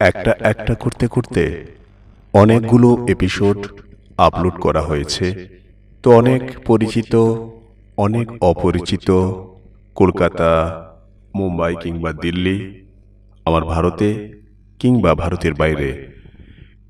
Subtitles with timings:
[0.00, 1.66] একটা একটা করতে করতে
[2.32, 3.66] অনেকগুলো এপিসোড
[4.16, 5.48] আপলোড করা হয়েছে।
[6.02, 7.16] তো অনেক পরিচিত,
[7.96, 9.32] অনেক অপরিচিত
[9.94, 10.50] কলকাতা,
[11.34, 12.86] মুম্বাই কিংবা দিল্লি,
[13.44, 14.32] আমার ভারতে
[14.78, 16.12] কিংবা ভারতের বাইরে,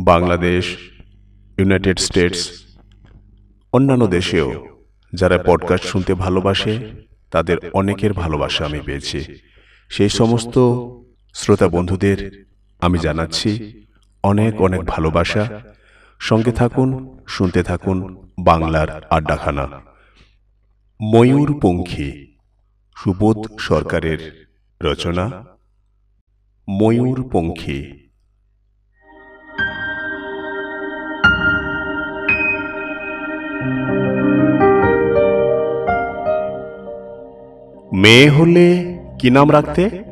[0.00, 0.76] বাংলাদেশ,
[1.58, 2.50] ইউনাইটেড স্টেটস,
[3.72, 4.66] অন্যান্য দেশেও
[5.14, 6.90] যারা পডকাস্ট শুনতে ভালোবাসে,
[7.30, 9.24] তাদের অনেকের ভালোবাসা আমি পেয়েছি।
[9.88, 10.58] সেই সমস্ত
[11.34, 12.49] শ্রোতা বন্ধুদের
[12.80, 13.80] আমি জানাচ্ছি,
[14.22, 15.60] অনেক অনেক ভালোবাসা।
[16.18, 19.68] সঙ্গে থাকুন, শুনতে থাকুন বাংলার আড্ডাখানা।
[21.02, 22.26] ময়ূরপঙ্খী,
[22.96, 24.46] সুবোধ সরকারের
[24.82, 25.44] রচনা।
[26.68, 27.92] ময়ূরপঙ্খী।
[37.92, 40.09] মেয়ে হলে কি নাম রাখতে?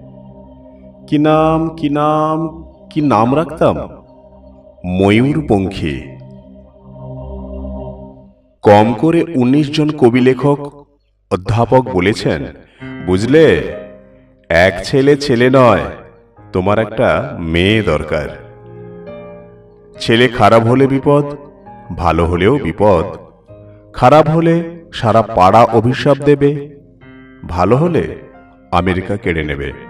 [1.09, 3.77] কি নাম কি নাম কি নাম রাখতাম?
[3.77, 6.01] ময়ূর ময়ূরপঙ্খী।
[8.63, 10.87] কম করে ১৯ জন কবি লেখক,
[11.31, 12.45] অধ্যাপক বলেছেন,
[13.07, 13.75] বুঝলে,
[14.49, 15.81] এক ছেলে ছেলে নয়,
[16.53, 18.29] তোমার একটা মেয়ে দরকার।
[20.01, 21.25] ছেলে খারাপ হলে বিপদ,
[21.97, 23.05] ভালো হলেও বিপদ।
[23.93, 26.77] খারাপ হলে সারা পাড়া অভিশাপ দেবে,
[27.49, 28.17] ভালো হলে
[28.73, 29.88] আমেরিকা কেড়ে নেবে।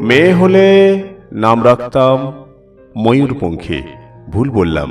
[0.00, 2.32] মেয়ে হলে নাম রাখতাম
[2.96, 3.82] ময়ূরপঙ্খী।
[4.30, 4.90] ভুল বললাম।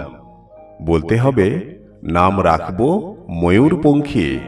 [0.81, 4.39] বলতে হবে, নাম রাখব ময়ূরপঙ্খী।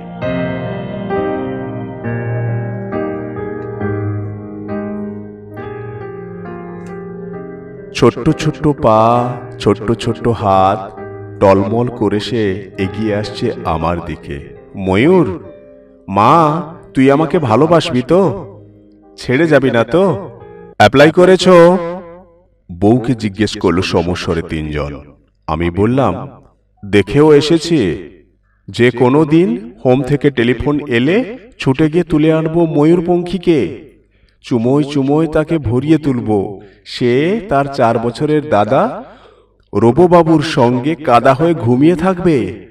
[7.93, 10.99] ছোট্ট ছোট্ট পা, ছোট্ট ছোট্ট হাত,
[11.39, 15.43] টলমল করে সে এগিয়ে আসছে আমার দিকে। ময়ূর,
[16.07, 16.61] মা,
[16.93, 18.45] তুই আমাকে ভালোবাসবি তো?
[19.17, 20.30] ছেড়ে যাবি না তো?
[20.81, 21.49] অ্যাপ্লাই করেছ?
[22.71, 25.01] বউকে জিজ্ঞেস করল সমস্বরে তিনজন।
[25.47, 26.29] আমি বললাম,
[26.85, 28.09] দেখেও এসেছি।
[28.67, 33.91] যে কোনো দিন হোম থেকে টেলিফোন এলে ছুটে গিয়ে তুলে আনব ময়ূরপঙ্খীকে।
[34.41, 39.03] চুমোয় চুমোয় তাকে ভরিয়ে তুলব। সে তার চার বছরের দাদা
[39.75, 42.70] রববাবুর সঙ্গে কাদা হয়ে ঘুমিয়ে থাকবে।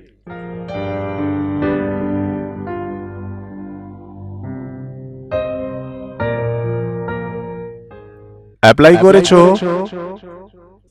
[8.60, 9.34] অ্যাপ্লাই করেছ?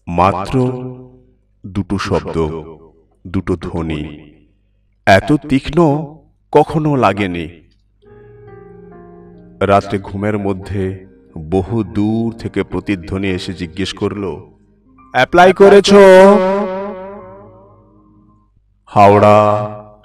[0.08, 0.60] মাত্র
[1.66, 2.38] দুটো শব্দ
[3.28, 4.32] দুটো ধ্বনি।
[5.06, 6.06] এত তীক্ষ্ণ
[6.52, 7.48] কখনো লাগেনি।
[9.62, 11.06] রাত্রে ঘুমের মধ্যে
[11.38, 14.24] বহু দূর থেকে প্রতিধ্বনি এসে জিজ্ঞেস করল
[15.14, 15.94] অ্যাপ্লাই করেছ?
[18.86, 19.40] হাওড়া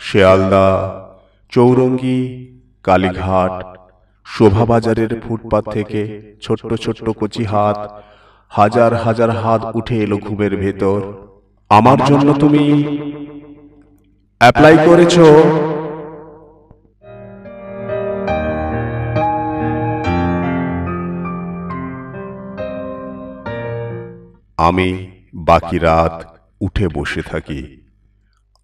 [0.00, 0.66] শিয়ালদা
[1.48, 2.20] চৌরঙ্গি
[2.82, 3.73] কালীঘাট
[4.24, 6.00] শোভাবাজারের ফুটপাত থেকে
[6.42, 8.04] ছোট্ট ছোট্ট কচি হাত
[8.48, 11.00] হাজার হাজার হাত উঠে এলো ঘুমের ভেতর।
[11.68, 12.64] আমার জন্য তুমি
[14.38, 15.18] অ্যাপ্লাই করেছ?
[24.56, 27.80] আমি বাকি রাত উঠে বসে থাকি।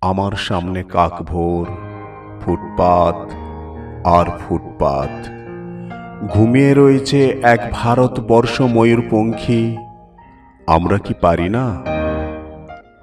[0.00, 1.66] আমার সামনে কাকভোর
[2.40, 3.30] ফুটপাত
[4.06, 5.39] আর ফুটপাত।
[6.28, 9.76] ঘুমিয়ে রয়েছে এক ভারতবর্ষ ময়ূরপঙ্খী
[10.66, 11.84] আমরা কি পারি না?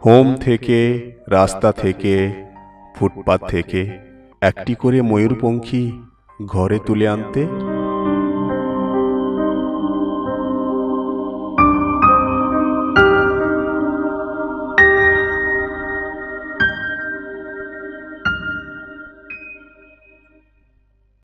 [0.05, 2.31] হোম থেকে, রাস্তা থেকে
[2.95, 3.97] ফুটপাথ থেকে
[4.41, 5.91] একটি করে ময়ূরপঙ্খী
[6.45, 7.47] ঘরে তুলে আনতে?